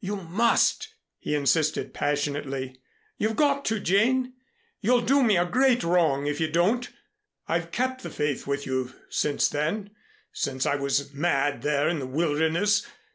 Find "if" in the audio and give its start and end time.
6.26-6.40